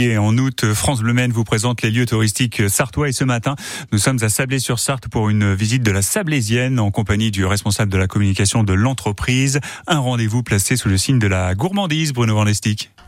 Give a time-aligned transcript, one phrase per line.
[0.00, 3.56] Et en août, France Bleu Maine vous présente les lieux touristiques sartois et ce matin,
[3.90, 7.98] nous sommes à Sablé-sur-Sarthe pour une visite de la Sablésienne en compagnie du responsable de
[7.98, 9.58] la communication de l'entreprise.
[9.88, 12.46] Un rendez-vous placé sous le signe de la gourmandise, Bruno Van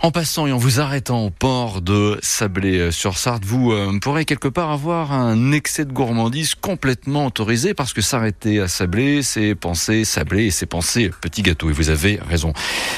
[0.00, 4.72] En passant et en vous arrêtant au port de Sablé-sur-Sarthe, vous euh, pourrez quelque part
[4.72, 10.46] avoir un excès de gourmandise complètement autorisé parce que s'arrêter à Sablé, c'est penser Sablé
[10.46, 11.70] et c'est penser petit gâteau.
[11.70, 12.52] Et vous avez raison.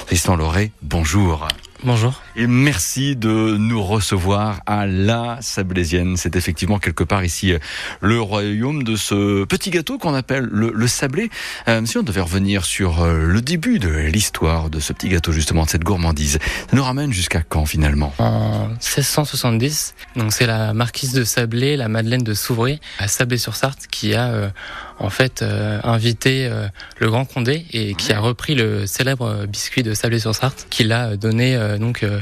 [0.06, 1.46] Tristan Loré, bonjour.
[1.84, 2.22] Bonjour.
[2.36, 6.16] Et merci de nous recevoir à la Sablésienne.
[6.16, 7.58] C'est effectivement quelque part ici euh,
[8.00, 11.28] le royaume de ce petit gâteau qu'on appelle le, sablé.
[11.66, 15.32] Euh, si on devait revenir sur euh, le début de l'histoire de ce petit gâteau,
[15.32, 16.38] justement, de cette gourmandise,
[16.70, 18.14] ça nous ramène jusqu'à quand finalement?
[18.18, 24.14] En 1670, donc c'est la marquise de Sablé, la Madeleine de Souvray, à Sablé-sur-Sarthe, qui
[24.14, 24.52] a
[24.98, 25.44] en fait
[25.84, 26.50] invité
[26.98, 31.56] le Grand Condé et qui a repris le célèbre biscuit de Sablé-sur-Sarthe, qu'il a donné
[31.78, 32.20] donc euh,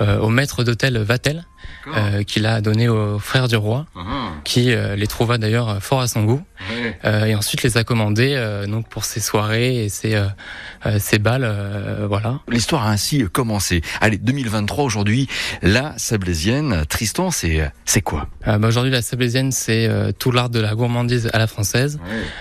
[0.00, 1.44] euh, au maître d'hôtel Vatel,
[1.86, 4.42] euh, qu'il a donné aux frères du roi, uh-huh.
[4.44, 6.42] qui les trouva d'ailleurs fort à son goût,
[7.04, 8.36] et ensuite les a commandés
[8.68, 10.20] donc pour ses soirées et ses,
[10.98, 12.40] ses balles, voilà.
[12.48, 13.82] L'histoire a ainsi commencé.
[14.00, 15.28] Allez, 2023 aujourd'hui,
[15.62, 18.28] la Sablésienne, Tristan, c'est c'est quoi?
[18.46, 21.98] Bah Aujourd'hui, la Sablésienne, c'est tout l'art de la gourmandise à la française,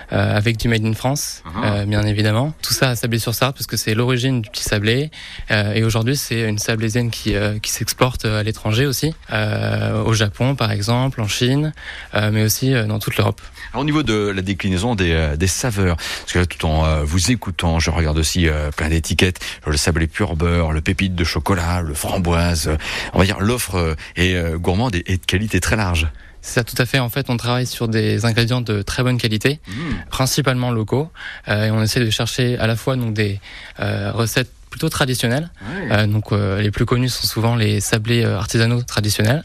[0.09, 1.86] avec du made in France, uh-huh.
[1.86, 2.53] bien évidemment.
[2.61, 5.11] Tout ça à Sablé-sur-Sarthe, parce que c'est l'origine du petit sablé,
[5.49, 10.55] et aujourd'hui, c'est une sablésienne qui, euh, qui s'exporte à l'étranger aussi, euh, au Japon
[10.55, 11.73] par exemple, en Chine,
[12.16, 13.41] euh, mais aussi dans toute l'Europe.
[13.73, 17.80] Au niveau de la déclinaison des, des saveurs, parce que là, tout en vous écoutant,
[17.80, 22.72] je regarde aussi plein d'étiquettes, le sablé pur beurre, le pépite de chocolat, le framboise,
[23.14, 26.08] on va dire l'offre est gourmande et, de qualité très large.
[26.42, 26.99] C'est ça, tout à fait.
[26.99, 29.73] En fait, on travaille sur des ingrédients de très bonne qualité, mmh.
[30.09, 31.11] principalement locaux,
[31.47, 33.39] et on essaie de chercher à la fois donc des
[33.77, 35.50] recettes plutôt traditionnels.
[35.92, 39.44] Euh, donc euh, les plus connus sont souvent les sablés euh, artisanaux traditionnels.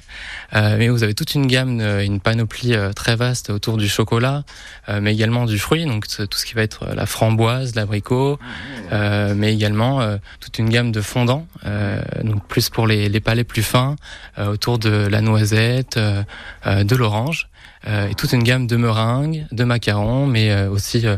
[0.52, 4.44] mais vous avez toute une gamme, une panoplie très vaste autour du chocolat,
[5.00, 8.38] mais également du fruit, donc tout ce qui va être la framboise, l'abricot,
[8.90, 11.46] ah mais également toute une gamme de fondants,
[12.22, 13.96] donc plus pour les, les palais plus fins,
[14.38, 17.48] autour de la noisette, de l'orange.
[17.86, 21.16] Euh, et toute une gamme de meringues, de macarons, mais euh, aussi euh,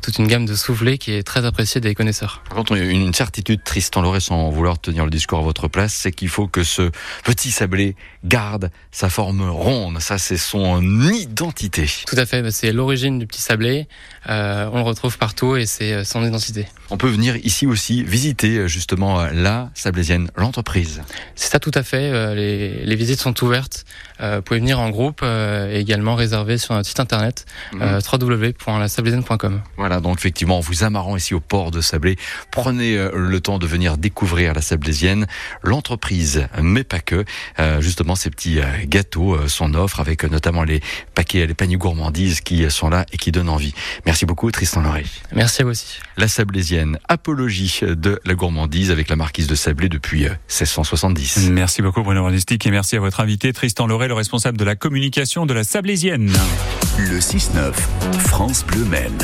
[0.00, 2.42] toute une gamme de soufflés qui est très appréciée des connaisseurs.
[2.48, 6.12] Par contre, une certitude, Tristan Loré, sans vouloir tenir le discours à votre place, c'est
[6.12, 6.90] qu'il faut que ce
[7.24, 10.00] petit sablé garde sa forme ronde.
[10.00, 10.80] Ça, c'est son
[11.10, 11.86] identité.
[12.06, 12.42] Tout à fait.
[12.42, 13.88] Bah, c'est l'origine du petit sablé.
[14.28, 16.66] on le retrouve partout et c'est son identité.
[16.90, 21.02] On peut venir ici aussi visiter justement la Sablésienne, l'entreprise.
[21.34, 22.34] C'est ça, tout à fait.
[22.34, 23.84] Les, les visites sont ouvertes.
[24.20, 27.82] vous pouvez venir en groupe et également réservé sur notre site internet mmh.
[27.82, 28.00] euh,
[29.76, 32.16] Voilà, donc effectivement, en vous amarrant ici au port de Sablé,
[32.50, 35.26] prenez euh, le temps de venir découvrir la Sablésienne,
[35.62, 37.24] l'entreprise, mais pas que.
[37.58, 40.80] Euh, justement, ces petits gâteaux sont offre avec notamment les
[41.14, 43.74] paquets, les paniers gourmandises qui sont là et qui donnent envie.
[44.04, 45.04] Merci beaucoup, Tristan Loré.
[45.32, 45.98] Merci à vous aussi.
[46.16, 46.75] La Sablésienne,
[47.08, 51.50] apologie de la gourmandise avec la marquise de Sablé depuis 1670.
[51.50, 54.76] Merci beaucoup, Bruno Randistic, et merci à votre invité, Tristan Loré, le responsable de la
[54.76, 56.32] communication de la Sablésienne.
[56.98, 57.72] Le 6-9,
[58.18, 59.16] France Bleu Maine.